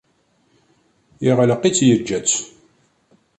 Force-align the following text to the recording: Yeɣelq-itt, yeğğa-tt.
Yeɣelq-itt, 1.25 1.77
yeğğa-tt. 1.87 2.31